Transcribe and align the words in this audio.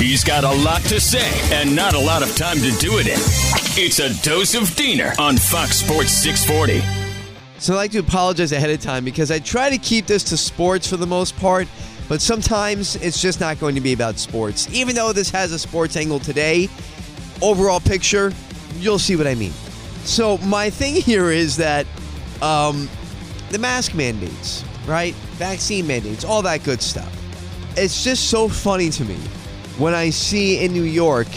He's 0.00 0.24
got 0.24 0.44
a 0.44 0.64
lot 0.64 0.80
to 0.84 0.98
say 0.98 1.30
and 1.54 1.76
not 1.76 1.92
a 1.92 1.98
lot 1.98 2.22
of 2.22 2.34
time 2.34 2.56
to 2.56 2.70
do 2.78 2.98
it 3.00 3.06
in. 3.06 3.18
It's 3.76 3.98
a 3.98 4.08
dose 4.22 4.54
of 4.54 4.74
Diener 4.74 5.12
on 5.18 5.36
Fox 5.36 5.76
Sports 5.76 6.12
640. 6.12 6.80
So 7.58 7.74
I'd 7.74 7.76
like 7.76 7.90
to 7.90 7.98
apologize 7.98 8.52
ahead 8.52 8.70
of 8.70 8.80
time 8.80 9.04
because 9.04 9.30
I 9.30 9.40
try 9.40 9.68
to 9.68 9.76
keep 9.76 10.06
this 10.06 10.24
to 10.24 10.38
sports 10.38 10.86
for 10.86 10.96
the 10.96 11.06
most 11.06 11.36
part, 11.36 11.68
but 12.08 12.22
sometimes 12.22 12.96
it's 12.96 13.20
just 13.20 13.40
not 13.40 13.60
going 13.60 13.74
to 13.74 13.82
be 13.82 13.92
about 13.92 14.18
sports. 14.18 14.72
Even 14.72 14.94
though 14.96 15.12
this 15.12 15.28
has 15.28 15.52
a 15.52 15.58
sports 15.58 15.96
angle 15.98 16.18
today, 16.18 16.70
overall 17.42 17.78
picture, 17.78 18.32
you'll 18.78 18.98
see 18.98 19.16
what 19.16 19.26
I 19.26 19.34
mean. 19.34 19.52
So 20.04 20.38
my 20.38 20.70
thing 20.70 20.94
here 21.02 21.30
is 21.30 21.58
that 21.58 21.86
um, 22.40 22.88
the 23.50 23.58
mask 23.58 23.94
mandates, 23.94 24.64
right? 24.86 25.12
Vaccine 25.36 25.86
mandates, 25.86 26.24
all 26.24 26.40
that 26.40 26.64
good 26.64 26.80
stuff. 26.80 27.14
It's 27.76 28.02
just 28.02 28.30
so 28.30 28.48
funny 28.48 28.88
to 28.88 29.04
me 29.04 29.18
when 29.78 29.94
I 29.94 30.10
see 30.10 30.64
in 30.64 30.72
New 30.72 30.82
York 30.82 31.28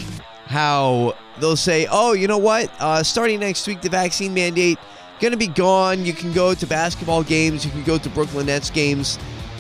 how 0.46 1.16
they'll 1.40 1.56
say, 1.56 1.88
"Oh, 1.90 2.14
you 2.14 2.28
know 2.28 2.38
what? 2.38 2.70
Uh, 2.80 3.04
starting 3.04 3.40
next 3.40 3.68
week, 3.68 3.82
the 3.82 3.90
vaccine 3.90 4.34
mandate 4.34 4.78
gonna 5.20 5.38
be 5.38 5.48
gone. 5.48 6.06
You 6.06 6.14
can 6.14 6.34
go 6.34 6.54
to 6.54 6.68
basketball 6.68 7.24
games. 7.24 7.66
You 7.66 7.72
can 7.72 7.84
go 7.84 7.98
to 7.98 8.10
Brooklyn 8.10 8.48
Nets 8.48 8.70
games, 8.70 9.18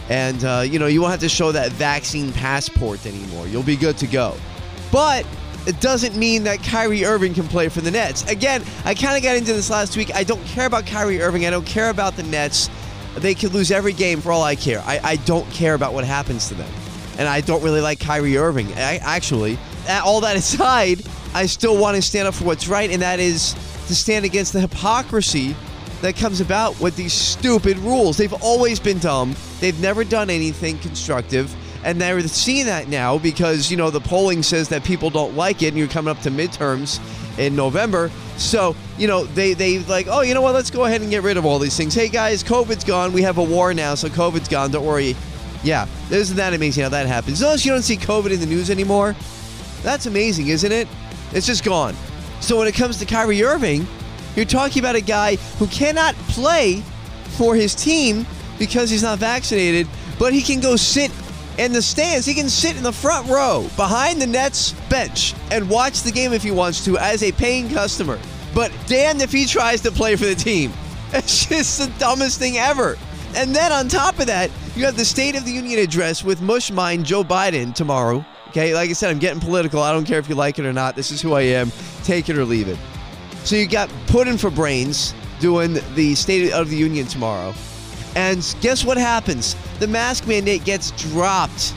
and 0.10 0.44
uh, 0.44 0.64
you 0.66 0.80
know 0.80 0.88
you 0.88 1.02
won't 1.02 1.12
have 1.12 1.22
to 1.22 1.30
show 1.30 1.52
that 1.52 1.72
vaccine 1.72 2.32
passport 2.34 3.06
anymore. 3.06 3.48
You'll 3.48 3.64
be 3.64 3.78
good 3.78 3.98
to 3.98 4.08
go." 4.08 4.36
But 4.92 5.26
it 5.66 5.80
doesn't 5.80 6.16
mean 6.16 6.44
that 6.44 6.62
Kyrie 6.62 7.06
Irving 7.06 7.34
can 7.34 7.48
play 7.48 7.70
for 7.70 7.82
the 7.82 7.92
Nets. 7.92 8.30
Again, 8.30 8.64
I 8.86 8.94
kind 8.94 9.16
of 9.16 9.24
got 9.24 9.38
into 9.38 9.54
this 9.54 9.70
last 9.70 9.96
week. 9.96 10.14
I 10.14 10.24
don't 10.24 10.44
care 10.46 10.66
about 10.66 10.86
Kyrie 10.86 11.22
Irving. 11.22 11.46
I 11.46 11.50
don't 11.50 11.66
care 11.66 11.90
about 11.90 12.16
the 12.16 12.24
Nets. 12.24 12.70
They 13.16 13.34
could 13.34 13.54
lose 13.54 13.72
every 13.72 13.94
game 13.94 14.22
for 14.22 14.32
all 14.32 14.44
I 14.44 14.56
care. 14.56 14.80
I, 14.86 15.00
I 15.04 15.16
don't 15.18 15.50
care 15.52 15.76
about 15.76 15.94
what 15.94 16.04
happens 16.04 16.48
to 16.50 16.56
them. 16.56 16.72
And 17.18 17.28
I 17.28 17.42
don't 17.42 17.64
really 17.64 17.82
like 17.82 18.00
Kyrie 18.00 18.38
Irving. 18.38 18.68
I, 18.74 18.98
actually, 18.98 19.58
all 19.90 20.22
that 20.22 20.36
aside, 20.44 21.04
I 21.34 21.46
still 21.46 21.78
want 21.78 21.96
to 21.96 22.02
stand 22.02 22.28
up 22.28 22.34
for 22.34 22.46
what's 22.46 22.68
right, 22.68 22.90
and 22.90 23.02
that 23.02 23.20
is 23.20 23.54
to 23.88 23.96
stand 23.96 24.26
against 24.26 24.54
the 24.54 24.62
hypocrisy 24.62 25.56
that 26.02 26.16
comes 26.16 26.42
about 26.42 26.80
with 26.80 26.96
these 26.96 27.14
stupid 27.14 27.78
rules. 27.80 28.18
They've 28.18 28.34
always 28.34 28.80
been 28.80 29.00
dumb. 29.00 29.36
They've 29.60 29.80
never 29.80 30.04
done 30.04 30.30
anything 30.30 30.78
constructive 30.80 31.56
and 31.84 32.00
they're 32.00 32.22
seeing 32.22 32.66
that 32.66 32.88
now 32.88 33.18
because 33.18 33.70
you 33.70 33.78
know 33.78 33.90
the 33.90 34.00
polling 34.00 34.44
says 34.44 34.70
that 34.70 34.84
people 34.84 35.10
don't 35.10 35.36
like 35.36 35.62
it 35.62 35.70
and 35.70 35.78
you're 35.78 35.88
coming 35.88 36.12
up 36.12 36.22
to 36.22 36.32
midterms 36.32 37.00
in 37.38 37.56
November 37.56 38.10
so 38.38 38.76
you 38.98 39.08
know 39.08 39.26
they 39.26 39.54
they 39.54 39.80
like 39.80 40.08
oh 40.10 40.22
you 40.22 40.34
know 40.34 40.42
what 40.42 40.54
let's 40.54 40.72
go 40.72 40.86
ahead 40.86 41.02
and 41.02 41.10
get 41.10 41.24
rid 41.24 41.38
of 41.38 41.46
all 41.46 41.60
these 41.60 41.76
things 41.76 41.94
hey 41.94 42.08
guys 42.08 42.44
COVID's 42.44 42.84
gone 42.84 43.12
we 43.12 43.22
have 43.22 43.38
a 43.38 43.44
war 43.44 43.74
now 43.74 43.96
so 43.96 44.08
COVID's 44.08 44.48
gone 44.48 44.72
don't 44.72 44.86
worry 44.86 45.16
yeah 45.64 45.88
isn't 46.12 46.38
that 46.38 46.54
amazing 46.54 46.84
how 46.84 46.90
that 46.90 47.08
happens 47.08 47.42
unless 47.42 47.66
you 47.66 47.72
don't 47.72 47.82
see 47.82 47.98
COVID 47.98 48.32
in 48.32 48.40
the 48.40 48.46
news 48.46 48.70
anymore 48.70 49.16
that's 49.82 50.06
amazing 50.06 50.48
isn't 50.48 50.72
it 50.72 50.88
it's 51.32 51.48
just 51.48 51.64
gone 51.64 51.96
so 52.40 52.58
when 52.58 52.68
it 52.68 52.76
comes 52.76 52.98
to 52.98 53.06
Kyrie 53.06 53.44
Irving 53.44 53.88
you're 54.36 54.46
talking 54.46 54.82
about 54.82 54.96
a 54.96 55.02
guy 55.02 55.36
who 55.58 55.68
cannot 55.68 56.16
play 56.30 56.82
for 57.38 57.56
his 57.56 57.76
team 57.76 58.26
because 58.60 58.90
he's 58.90 59.04
not 59.04 59.20
vaccinated 59.20 59.88
but 60.20 60.34
he 60.34 60.42
can 60.42 60.60
go 60.60 60.76
sit 60.76 61.12
in 61.58 61.72
the 61.72 61.82
stands. 61.82 62.26
He 62.26 62.34
can 62.34 62.50
sit 62.50 62.76
in 62.76 62.84
the 62.84 62.92
front 62.92 63.28
row 63.30 63.68
behind 63.76 64.22
the 64.22 64.28
Nets 64.28 64.74
bench 64.90 65.34
and 65.52 65.70
watch 65.70 66.02
the 66.02 66.12
game 66.12 66.34
if 66.34 66.44
he 66.44 66.52
wants 66.52 66.84
to 66.86 66.98
as 66.98 67.24
a 67.24 67.32
paying 67.32 67.70
customer. 67.70 68.20
But 68.54 68.72
damned 68.88 69.22
if 69.22 69.32
he 69.32 69.46
tries 69.46 69.82
to 69.82 69.92
play 69.92 70.16
for 70.16 70.26
the 70.26 70.36
team. 70.36 70.74
It's 71.16 71.46
just 71.46 71.78
the 71.78 71.94
dumbest 72.00 72.40
thing 72.40 72.58
ever. 72.58 72.98
And 73.36 73.56
then 73.56 73.72
on 73.72 73.88
top 73.88 74.20
of 74.20 74.28
that, 74.28 74.52
you 74.76 74.86
have 74.86 74.96
the 74.96 75.06
State 75.06 75.36
of 75.36 75.46
the 75.46 75.52
Union 75.52 75.80
address 75.80 76.24
with 76.24 76.40
Mushmine 76.40 77.04
Joe 77.04 77.24
Biden 77.24 77.74
tomorrow. 77.74 78.24
Okay, 78.50 78.76
like 78.76 78.90
I 78.90 78.94
said, 78.94 79.10
I'm 79.10 79.20
getting 79.20 79.40
political. 79.40 79.82
I 79.82 79.92
don't 79.92 80.06
care 80.06 80.20
if 80.20 80.30
you 80.30 80.36
like 80.36 80.60
it 80.60 80.66
or 80.66 80.74
not. 80.74 80.96
This 80.96 81.10
is 81.10 81.22
who 81.22 81.34
I 81.34 81.42
am. 81.42 81.72
Take 82.04 82.30
it 82.30 82.38
or 82.38 82.46
leave 82.46 82.68
it. 82.68 82.78
So 83.44 83.56
you 83.56 83.68
got 83.68 83.90
Puddin' 84.08 84.38
for 84.38 84.52
Brains 84.52 85.16
doing 85.40 85.80
the 85.96 86.14
State 86.16 86.54
of 86.54 86.70
the 86.70 86.76
Union 86.78 87.08
tomorrow. 87.08 87.54
And 88.16 88.56
guess 88.62 88.86
what 88.86 88.98
happens? 88.98 89.56
The 89.80 89.88
mask 89.88 90.28
mandate 90.28 90.64
gets 90.64 90.92
dropped 90.92 91.74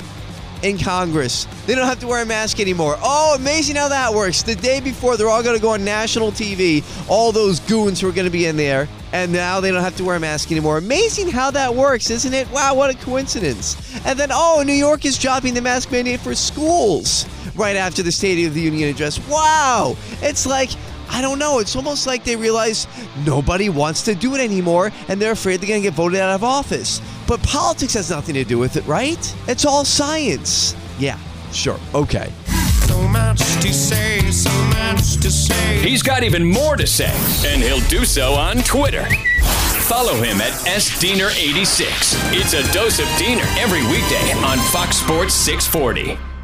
in 0.63 0.79
Congress. 0.79 1.47
They 1.67 1.75
don't 1.75 1.87
have 1.87 2.01
to 2.01 2.07
wear 2.07 2.23
a 2.23 2.27
mask 2.27 2.61
anymore. 2.61 2.97
Oh, 3.01 3.37
amazing 3.39 3.77
how 3.77 3.89
that 3.89 4.13
works. 4.13 4.43
The 4.43 4.55
day 4.55 4.81
before, 4.81 5.17
they're 5.17 5.29
all 5.29 5.43
going 5.43 5.57
to 5.57 5.63
go 5.63 5.71
on 5.71 5.85
national 5.85 6.33
TV, 6.33 6.85
all 7.09 7.33
those 7.33 7.61
goons 7.61 8.01
who 8.01 8.09
are 8.09 8.13
going 8.13 8.27
to 8.27 8.31
be 8.31 8.47
in 8.47 8.57
there, 8.57 8.89
and 9.13 9.33
now 9.33 9.61
they 9.61 9.71
don't 9.71 9.83
have 9.83 9.97
to 9.97 10.05
wear 10.05 10.17
a 10.17 10.21
mask 10.21 10.51
anymore. 10.51 10.79
Amazing 10.79 11.29
how 11.29 11.51
that 11.51 11.75
works, 11.75 12.11
isn't 12.11 12.35
it? 12.35 12.51
Wow, 12.51 12.75
what 12.75 12.91
a 12.91 12.99
coincidence. 12.99 13.77
And 14.05 14.19
then, 14.19 14.31
oh, 14.33 14.63
New 14.67 14.73
York 14.73 15.05
is 15.05 15.19
dropping 15.19 15.55
the 15.55 15.63
mask 15.63 15.93
mandate 15.93 16.21
for 16.21 16.35
schools 16.35 17.27
right 17.55 17.77
after 17.77 18.03
the 18.03 18.13
State 18.13 18.45
of 18.47 18.55
the 18.55 18.61
Union 18.61 18.89
address. 18.89 19.19
Wow. 19.29 19.97
It's 20.23 20.47
like, 20.47 20.71
I 21.09 21.21
don't 21.21 21.39
know. 21.39 21.59
It's 21.59 21.77
almost 21.77 22.07
like 22.07 22.25
they 22.25 22.37
realize 22.37 22.87
nobody 23.25 23.69
wants 23.69 24.03
to 24.05 24.15
do 24.15 24.35
it 24.35 24.41
anymore 24.41 24.93
and 25.09 25.21
they're 25.21 25.33
afraid 25.33 25.61
they're 25.61 25.69
going 25.69 25.83
to 25.83 25.89
get 25.89 25.95
voted 25.95 26.21
out 26.21 26.35
of 26.35 26.45
office. 26.45 27.01
But 27.27 27.43
politics 27.43 27.95
has 27.95 28.11
nothing 28.11 28.35
to 28.35 28.45
do 28.45 28.59
with 28.59 28.77
it, 28.77 28.87
right? 28.87 29.35
It's 29.49 29.65
all 29.65 29.85
science. 29.85 30.77
Yeah, 30.99 31.19
sure. 31.53 31.79
Okay. 31.95 32.33
So 32.87 33.09
much 33.09 33.39
to 33.39 33.73
say, 33.73 34.31
so 34.31 34.51
much 34.69 35.17
to 35.17 35.31
say. 35.31 35.79
He's 35.81 36.03
got 36.03 36.23
even 36.23 36.45
more 36.45 36.77
to 36.77 36.87
say, 36.87 37.13
and 37.47 37.63
he'll 37.63 37.87
do 37.89 38.05
so 38.05 38.35
on 38.35 38.59
Twitter. 38.59 39.05
Follow 39.87 40.15
him 40.15 40.41
at 40.41 40.53
SDiener86. 40.67 41.87
It's 42.33 42.55
a 42.55 42.73
dose 42.73 42.99
of 42.99 43.07
Diener 43.19 43.45
every 43.59 43.83
weekday 43.87 44.33
on 44.45 44.59
Fox 44.71 44.97
Sports 44.97 45.35
640. 45.35 46.36